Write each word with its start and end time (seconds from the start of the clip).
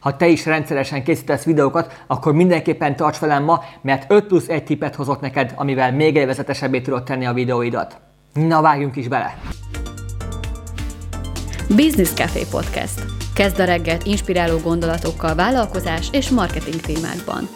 Ha 0.00 0.16
te 0.16 0.26
is 0.26 0.46
rendszeresen 0.46 1.02
készítesz 1.02 1.44
videókat, 1.44 2.02
akkor 2.06 2.32
mindenképpen 2.32 2.96
tarts 2.96 3.18
velem 3.18 3.44
ma, 3.44 3.64
mert 3.80 4.10
5 4.10 4.26
plusz 4.26 4.48
1 4.48 4.64
tippet 4.64 4.94
hozok 4.94 5.20
neked, 5.20 5.52
amivel 5.56 5.92
még 5.92 6.14
élvezetesebbé 6.14 6.80
tudod 6.80 7.04
tenni 7.04 7.26
a 7.26 7.32
videóidat. 7.32 8.00
Na 8.32 8.60
vágjunk 8.60 8.96
is 8.96 9.08
bele! 9.08 9.38
Business 11.76 12.12
Café 12.14 12.42
Podcast. 12.50 13.04
Kezd 13.34 13.60
a 13.60 13.64
reggelt 13.64 14.06
inspiráló 14.06 14.58
gondolatokkal 14.58 15.34
vállalkozás 15.34 16.08
és 16.12 16.30
marketing 16.30 16.80
témákban. 16.80 17.48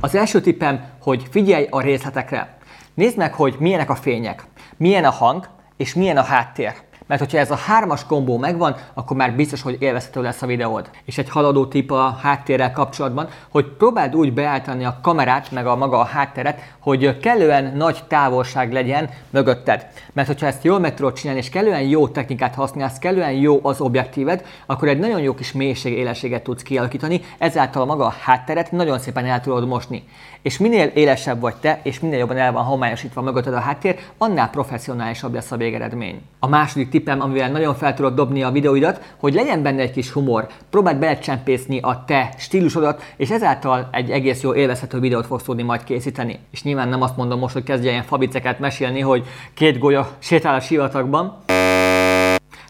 Az 0.00 0.14
első 0.14 0.40
tippem, 0.40 0.84
hogy 1.00 1.26
figyelj 1.30 1.66
a 1.70 1.80
részletekre. 1.80 2.58
Nézd 2.94 3.16
meg, 3.16 3.34
hogy 3.34 3.56
milyenek 3.58 3.90
a 3.90 3.94
fények, 3.94 4.44
milyen 4.76 5.04
a 5.04 5.10
hang, 5.10 5.48
és 5.76 5.94
milyen 5.94 6.16
a 6.16 6.22
háttér 6.22 6.72
mert 7.08 7.20
hogyha 7.20 7.38
ez 7.38 7.50
a 7.50 7.56
hármas 7.56 8.04
kombó 8.04 8.38
megvan, 8.38 8.76
akkor 8.94 9.16
már 9.16 9.32
biztos, 9.32 9.62
hogy 9.62 9.76
élvezhető 9.80 10.22
lesz 10.22 10.42
a 10.42 10.46
videód. 10.46 10.90
És 11.04 11.18
egy 11.18 11.30
haladó 11.30 11.66
tip 11.66 11.90
a 11.90 12.18
háttérrel 12.22 12.72
kapcsolatban, 12.72 13.28
hogy 13.48 13.66
próbáld 13.66 14.16
úgy 14.16 14.32
beállítani 14.32 14.84
a 14.84 14.98
kamerát, 15.02 15.50
meg 15.50 15.66
a 15.66 15.76
maga 15.76 15.98
a 15.98 16.04
hátteret, 16.04 16.60
hogy 16.78 17.18
kellően 17.18 17.76
nagy 17.76 17.98
távolság 18.08 18.72
legyen 18.72 19.10
mögötted. 19.30 19.86
Mert 20.12 20.28
hogyha 20.28 20.46
ezt 20.46 20.64
jól 20.64 20.78
meg 20.78 20.94
tudod 20.94 21.12
csinálni, 21.12 21.40
és 21.40 21.48
kellően 21.48 21.82
jó 21.82 22.08
technikát 22.08 22.54
használsz, 22.54 22.98
kellően 22.98 23.32
jó 23.32 23.60
az 23.62 23.80
objektíved, 23.80 24.44
akkor 24.66 24.88
egy 24.88 24.98
nagyon 24.98 25.20
jó 25.20 25.34
kis 25.34 25.52
mélység 25.52 25.92
élességet 25.92 26.42
tudsz 26.42 26.62
kialakítani, 26.62 27.20
ezáltal 27.38 27.84
maga 27.84 28.04
a 28.04 28.14
hátteret 28.20 28.72
nagyon 28.72 28.98
szépen 28.98 29.26
el 29.26 29.40
tudod 29.40 29.66
mosni. 29.66 30.04
És 30.42 30.58
minél 30.58 30.86
élesebb 30.86 31.40
vagy 31.40 31.54
te, 31.54 31.80
és 31.82 32.00
minél 32.00 32.18
jobban 32.18 32.36
el 32.36 32.52
van 32.52 32.64
homályosítva 32.64 33.22
mögötted 33.22 33.54
a 33.54 33.58
háttér, 33.58 33.98
annál 34.18 34.50
professzionálisabb 34.50 35.34
lesz 35.34 35.50
a 35.50 35.56
végeredmény. 35.56 36.22
A 36.40 36.48
második 36.48 36.88
tippem, 36.98 37.20
amivel 37.20 37.50
nagyon 37.50 37.74
fel 37.74 37.94
tudod 37.94 38.14
dobni 38.14 38.42
a 38.42 38.50
videóidat, 38.50 39.00
hogy 39.16 39.34
legyen 39.34 39.62
benne 39.62 39.80
egy 39.80 39.90
kis 39.90 40.10
humor. 40.10 40.46
Próbáld 40.70 40.98
belecsempészni 40.98 41.78
a 41.80 42.04
te 42.06 42.34
stílusodat, 42.38 43.02
és 43.16 43.30
ezáltal 43.30 43.88
egy 43.92 44.10
egész 44.10 44.42
jó 44.42 44.54
élvezhető 44.54 45.00
videót 45.00 45.26
fogsz 45.26 45.42
tudni 45.42 45.62
majd 45.62 45.84
készíteni. 45.84 46.38
És 46.50 46.62
nyilván 46.62 46.88
nem 46.88 47.02
azt 47.02 47.16
mondom 47.16 47.38
most, 47.38 47.54
hogy 47.54 47.62
kezdje 47.62 47.90
ilyen 47.90 48.02
fabiceket 48.02 48.58
mesélni, 48.58 49.00
hogy 49.00 49.26
két 49.54 49.78
golya 49.78 50.08
sétál 50.18 50.54
a 50.54 50.60
sivatagban, 50.60 51.36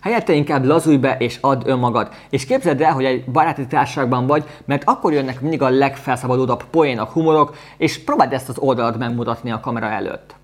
Helyette 0.03 0.33
inkább 0.33 0.65
lazulj 0.65 0.97
be 0.97 1.17
és 1.19 1.39
add 1.41 1.63
önmagad. 1.65 2.09
És 2.31 2.47
képzeld 2.47 2.81
el, 2.81 2.93
hogy 2.93 3.05
egy 3.05 3.25
baráti 3.25 3.67
társaságban 3.67 4.27
vagy, 4.27 4.45
mert 4.65 4.83
akkor 4.87 5.13
jönnek 5.13 5.41
mindig 5.41 5.63
a 5.63 5.69
legfelszabadultabb 5.69 6.65
poénok, 6.71 7.11
humorok, 7.11 7.57
és 7.77 7.99
próbáld 8.05 8.33
ezt 8.33 8.49
az 8.49 8.59
oldalad 8.59 8.99
megmutatni 8.99 9.51
a 9.51 9.61
kamera 9.61 9.87
előtt. 9.87 10.38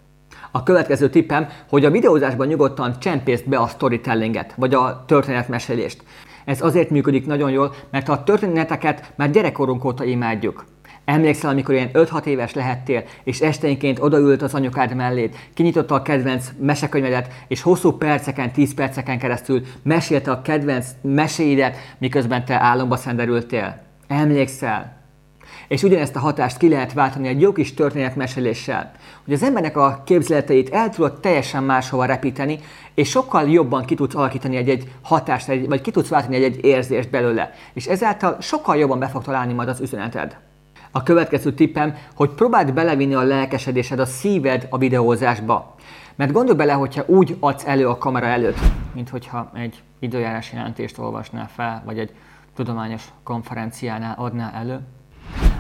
A 0.51 0.63
következő 0.63 1.11
tippem, 1.11 1.49
hogy 1.69 1.85
a 1.85 1.91
videózásban 1.91 2.47
nyugodtan 2.47 2.99
csempészt 2.99 3.49
be 3.49 3.57
a 3.57 3.69
storytellinget, 3.69 4.55
vagy 4.57 4.75
a 4.75 5.05
történetmesélést. 5.07 6.03
Ez 6.45 6.63
azért 6.63 6.91
működik 6.91 7.27
nagyon 7.27 7.51
jól, 7.51 7.75
mert 7.91 8.09
a 8.09 8.23
történeteket 8.23 9.13
már 9.17 9.31
gyerekkorunk 9.31 9.85
óta 9.85 10.05
imádjuk. 10.05 10.65
Emlékszel, 11.05 11.51
amikor 11.51 11.75
ilyen 11.75 11.91
5-6 11.93 12.25
éves 12.25 12.55
lehettél, 12.55 13.05
és 13.25 13.41
esténként 13.41 13.99
odaült 13.99 14.43
az 14.43 14.55
anyukád 14.55 14.95
melléd, 14.95 15.35
kinyitotta 15.55 15.95
a 15.95 16.03
kedvenc 16.03 16.49
mesekönyvedet, 16.61 17.33
és 17.49 17.63
hosszú 17.63 17.93
perceken, 17.93 18.53
10 18.53 18.75
perceken 18.75 19.19
keresztül 19.19 19.63
mesélte 19.83 20.31
a 20.31 20.43
kedvenc 20.43 20.87
meséidet, 21.03 21.77
miközben 21.99 22.45
te 22.45 22.61
álomba 22.61 22.97
szenderültél. 22.97 23.83
Emlékszel? 24.09 25.04
És 25.69 25.83
ugyanezt 25.83 26.17
a 26.17 26.19
hatást 26.19 26.57
ki 26.57 26.69
lehet 26.69 26.93
váltani 26.93 27.29
egy 27.29 27.41
jó 27.41 27.53
kis 27.53 27.75
történetmeséléssel, 27.75 28.93
hogy 29.25 29.35
az 29.35 29.43
embernek 29.43 29.77
a 29.77 30.03
képzeleteit 30.05 30.71
el 30.71 30.91
tudod 30.91 31.21
teljesen 31.21 31.63
máshova 31.63 32.05
repíteni, 32.05 32.59
és 32.95 33.09
sokkal 33.09 33.51
jobban 33.51 33.85
ki 33.85 33.95
tudsz 33.95 34.15
alakítani 34.15 34.57
egy-egy 34.57 34.93
hatást, 35.03 35.47
vagy 35.67 35.81
ki 35.81 35.91
tudsz 35.91 36.09
váltani 36.09 36.37
egy-egy 36.37 36.65
érzést 36.65 37.11
belőle. 37.11 37.51
És 37.73 37.87
ezáltal 37.87 38.37
sokkal 38.41 38.77
jobban 38.77 38.99
be 38.99 39.09
fog 39.09 39.23
találni 39.23 39.53
majd 39.53 39.69
az 39.69 39.81
üzeneted. 39.81 40.37
A 40.91 41.03
következő 41.03 41.53
tippem, 41.53 41.97
hogy 42.15 42.31
próbáld 42.31 42.73
belevinni 42.73 43.15
a 43.15 43.23
lelkesedésed, 43.23 43.99
a 43.99 44.07
szíved 44.07 44.67
a 44.71 44.79
videózásba. 44.79 45.75
Mert 46.15 46.33
gondolj 46.33 46.57
bele, 46.57 46.73
hogyha 46.73 47.05
úgy 47.07 47.37
adsz 47.41 47.67
elő 47.67 47.89
a 47.89 47.99
kamera 47.99 48.27
előtt, 48.27 48.59
mint 48.95 49.09
hogyha 49.09 49.51
egy 49.55 49.83
időjárás 49.99 50.53
jelentést 50.53 50.99
olvasnál 50.99 51.49
fel, 51.55 51.83
vagy 51.85 51.99
egy 51.99 52.11
tudományos 52.55 53.05
konferenciánál 53.23 54.15
adnál 54.19 54.53
elő, 54.55 54.81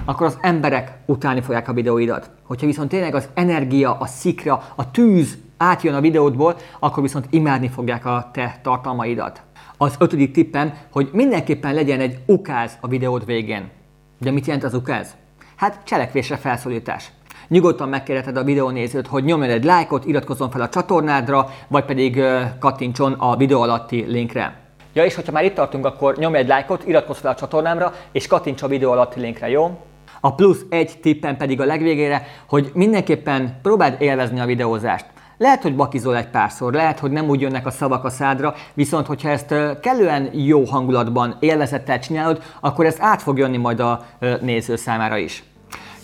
akkor 0.04 0.26
az 0.26 0.38
emberek 0.40 0.92
utálni 1.06 1.40
fogják 1.40 1.68
a 1.68 1.72
videóidat. 1.72 2.30
Hogyha 2.42 2.66
viszont 2.66 2.88
tényleg 2.88 3.14
az 3.14 3.28
energia, 3.34 3.96
a 3.98 4.06
szikra, 4.06 4.62
a 4.74 4.90
tűz 4.90 5.38
átjön 5.56 5.94
a 5.94 6.00
videódból, 6.00 6.56
akkor 6.78 7.02
viszont 7.02 7.26
imádni 7.30 7.68
fogják 7.68 8.06
a 8.06 8.30
te 8.32 8.58
tartalmaidat. 8.62 9.42
Az 9.76 9.94
ötödik 9.98 10.32
tippem, 10.32 10.74
hogy 10.90 11.10
mindenképpen 11.12 11.74
legyen 11.74 12.00
egy 12.00 12.18
ukáz 12.26 12.76
a 12.80 12.88
videód 12.88 13.24
végén. 13.24 13.70
De 14.18 14.30
mit 14.30 14.46
jelent 14.46 14.64
az 14.64 14.74
ukáz? 14.74 15.14
Hát 15.56 15.80
cselekvésre 15.84 16.36
felszólítás. 16.36 17.10
Nyugodtan 17.48 17.88
megkérheted 17.88 18.36
a 18.36 18.44
videónézőt, 18.44 19.06
hogy 19.06 19.24
nyomjon 19.24 19.50
egy 19.50 19.64
lájkot, 19.64 20.04
iratkozzon 20.04 20.50
fel 20.50 20.60
a 20.60 20.68
csatornádra, 20.68 21.50
vagy 21.68 21.84
pedig 21.84 22.22
kattintson 22.58 23.12
a 23.12 23.36
videó 23.36 23.60
alatti 23.60 24.04
linkre. 24.08 24.63
Ja, 24.94 25.04
és 25.04 25.14
hogyha 25.14 25.32
már 25.32 25.44
itt 25.44 25.54
tartunk, 25.54 25.86
akkor 25.86 26.16
nyomj 26.16 26.36
egy 26.36 26.46
lájkot, 26.46 26.86
iratkozz 26.86 27.18
fel 27.18 27.30
a 27.30 27.34
csatornámra, 27.34 27.92
és 28.12 28.26
kattints 28.26 28.62
a 28.62 28.68
videó 28.68 28.90
alatti 28.90 29.20
linkre, 29.20 29.48
jó? 29.48 29.78
A 30.20 30.34
plusz 30.34 30.60
egy 30.68 30.98
tippen 31.02 31.36
pedig 31.36 31.60
a 31.60 31.64
legvégére, 31.64 32.26
hogy 32.48 32.70
mindenképpen 32.74 33.58
próbáld 33.62 33.96
élvezni 33.98 34.40
a 34.40 34.44
videózást. 34.44 35.06
Lehet, 35.38 35.62
hogy 35.62 35.76
bakizol 35.76 36.16
egy 36.16 36.28
párszor, 36.28 36.72
lehet, 36.72 36.98
hogy 36.98 37.10
nem 37.10 37.28
úgy 37.28 37.40
jönnek 37.40 37.66
a 37.66 37.70
szavak 37.70 38.04
a 38.04 38.10
szádra, 38.10 38.54
viszont 38.74 39.06
hogyha 39.06 39.28
ezt 39.28 39.54
kellően 39.80 40.30
jó 40.32 40.64
hangulatban, 40.64 41.36
élvezettel 41.40 41.98
csinálod, 41.98 42.42
akkor 42.60 42.86
ez 42.86 42.96
át 42.98 43.22
fog 43.22 43.38
jönni 43.38 43.56
majd 43.56 43.80
a 43.80 44.04
néző 44.40 44.76
számára 44.76 45.16
is. 45.16 45.44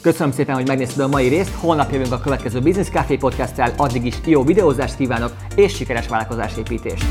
Köszönöm 0.02 0.32
szépen, 0.32 0.54
hogy 0.54 0.66
megnézted 0.66 1.04
a 1.04 1.08
mai 1.08 1.28
részt, 1.28 1.54
holnap 1.60 1.92
jövünk 1.92 2.12
a 2.12 2.20
következő 2.20 2.60
Business 2.60 2.88
Café 2.88 3.16
podcast 3.16 3.72
addig 3.76 4.06
is 4.06 4.16
jó 4.24 4.44
videózást 4.44 4.96
kívánok 4.96 5.32
és 5.54 5.74
sikeres 5.74 6.08
vállalkozásépítést! 6.08 7.04